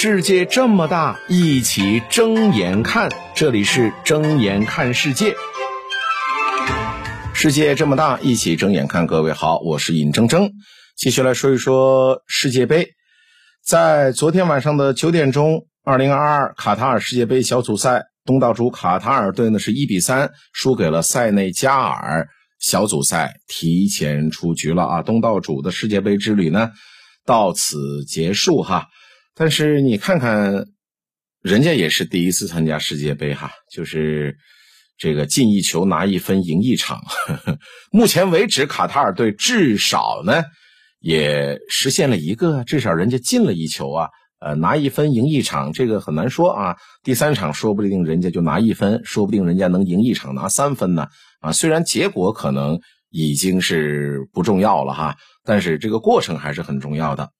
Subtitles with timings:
[0.00, 3.10] 世界这么大，一起睁眼看。
[3.34, 5.34] 这里是睁眼看世界。
[7.34, 9.08] 世界这么大，一起睁眼看。
[9.08, 10.52] 各位好，我是尹铮铮，
[10.96, 12.90] 继续来说一说世界杯。
[13.66, 22.28] 在昨天晚上的九点钟，二零二二卡塔尔世界杯小组赛，东道主卡塔尔队呢是一比三输给了塞内加尔，
[22.60, 25.02] 小组赛提前出局了啊！
[25.02, 26.70] 东道主的世界杯之旅呢
[27.26, 28.86] 到此结束哈。
[29.38, 30.66] 但是你看看，
[31.42, 34.36] 人家也是第一次参加世界杯哈，就是
[34.98, 37.00] 这个进一球拿一分赢一场。
[37.92, 40.42] 目前为止，卡塔尔队至少呢
[40.98, 44.08] 也实现了一个，至少人家进了一球啊。
[44.40, 46.76] 呃，拿一分赢一场，这个很难说啊。
[47.04, 51.08] 第三场说不定人家就拿一分，说不定人家能赢一场拿三分呢。
[51.40, 57.30] 啊，虽然结果可能已经是不重要了哈，但是这个过程还是很重要的。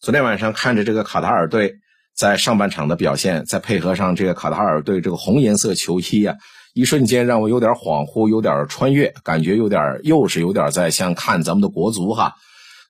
[0.00, 1.74] 昨天晚上看着这个卡塔尔队
[2.14, 6.36] 在上半场的表现，再配合上这个卡塔尔队这个红颜色球衣啊，
[6.72, 12.34] 一瞬间让我有点恍惚，有点穿越，感觉有点又是有点在像看咱们的国足哈。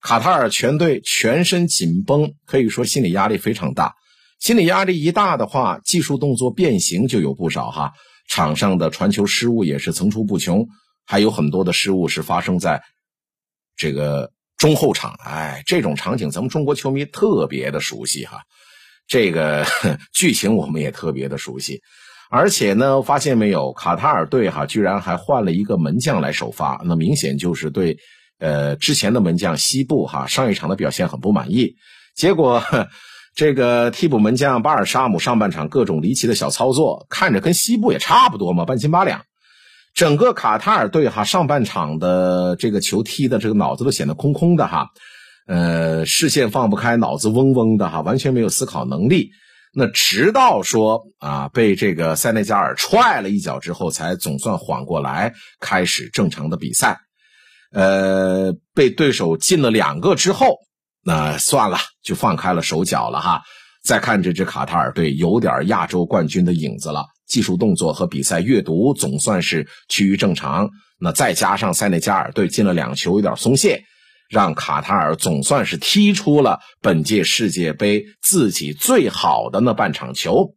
[0.02, 3.94] 卡塔尔全队全身紧绷，可以说心理压力非常大。
[4.38, 7.94] 心理压力一大的话，技术动作变形就有不少哈。
[8.28, 10.69] 场上的传球失误也是层出不穷，
[11.06, 12.82] 还有很多的失误是发生在
[13.78, 14.30] 这个。
[14.58, 18.42] 中后场，哎，这种场景咱们中国球迷特别的熟悉哈，
[19.06, 19.64] 这个
[20.12, 21.80] 剧情我们也特别的熟悉，
[22.28, 27.96] 而且呢，发现没有，卡塔尔队哈居然还换了一个门将来首发，那明显就是对
[28.40, 31.76] 呃之前的门将西部哈上一场的表现很不满意，
[32.16, 32.62] 结果
[33.36, 39.22] 这个替补门将巴尔沙姆上半场各种离奇的小操作，看着跟西部也差不多嘛，半斤八两。
[39.98, 44.86] 整个卡塔尔队哈上半场的这个球踢的这个脑子都显得空空的哈，
[45.48, 49.30] 呃视线放不开，脑子嗡嗡的哈，完全没有思考能力。
[49.74, 57.00] 那直到说啊被这个塞内加尔踹了一脚之后，才总算缓过来，开始正常的比赛。
[57.72, 60.59] 呃，被对手进了两个之后，
[61.03, 63.42] 那算了，就放开了手脚了哈。
[63.82, 67.04] 再看这支卡塔尔队，有点亚洲冠军的影子了。
[67.28, 73.83] 技术动作和比赛阅读总算是趋于正常，那再加上塞内加尔队进了两球，有点松懈，
[74.28, 80.55] 让卡塔尔总算是踢出了本届世界杯自己最好的那半场球。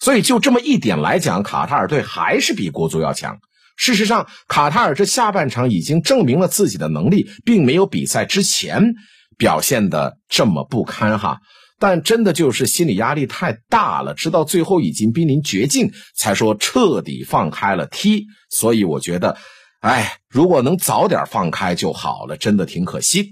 [0.00, 3.38] 所以就这么一点来讲，卡塔尔队还是比国足要强。
[3.76, 8.94] 事实上，卡塔尔这下半场已经证明了自己的能力，并没有比赛之前
[9.38, 11.38] 表现的这么不堪哈。
[11.82, 18.26] 但真的就是心理压力太大了，直到最后已经濒临绝境，才说彻底放开了踢。
[18.50, 19.36] 所以我觉得，
[19.80, 23.30] 哎，如果能早点放开就好了，真的挺可惜。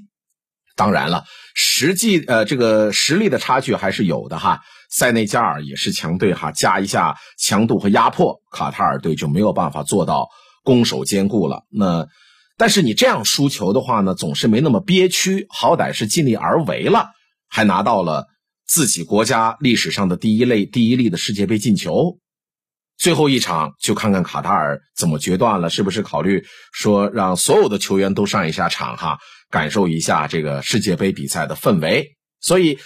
[0.74, 1.22] 当然了，
[1.54, 4.62] 实际呃这个实力的差距还是有的哈。
[4.90, 10.28] 塞内加尔也是强队哈，加一下强度和压迫，卡塔尔队就没有办法做到
[10.64, 11.62] 攻守兼顾了。
[11.70, 12.08] 那
[12.58, 17.10] 但是你这样输球的话呢，总是没那么憋屈，好歹是尽力而为了，
[17.48, 18.26] 还拿到了。
[18.70, 22.18] 自己国家历史上的第一类第一例的世界杯进球，
[22.96, 29.18] 最后一场就看看卡塔尔怎么决断了，是不是考虑说让所有的球员都上一下场哈，
[29.50, 32.16] 感受一下这个世界杯比赛的氛围。
[32.40, 32.78] 所以，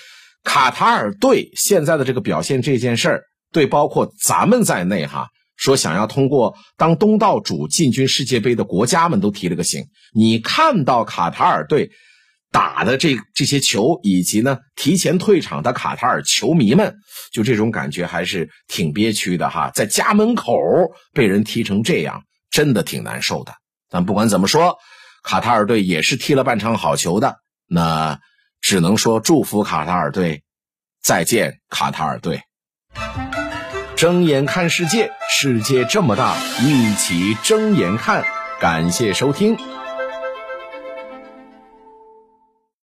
[0.43, 9.85] 卡塔尔队现在的这个表现这件事儿，对包括咱们在内哈，说想要通过当东道主进军世界杯的国家们都提了个醒。
[10.15, 11.91] 你看到卡塔尔队。
[12.55, 16.99] 打的这这些球，以及呢提前退场的卡塔尔球迷们，
[17.33, 20.57] 就这种感觉还是挺憋屈的哈，在家门口
[21.13, 22.23] 被人踢成这样，
[22.53, 23.55] 真的挺难受的。
[23.91, 24.79] 但不管怎么说，
[25.25, 28.21] 卡塔尔队也是踢了半场好球的，那
[28.61, 30.45] 只能说祝福卡塔尔队，
[31.03, 32.41] 再见卡塔尔队。
[33.97, 38.25] 睁眼看世界，世界这么大，一起睁眼看。
[38.61, 39.74] 感谢收听。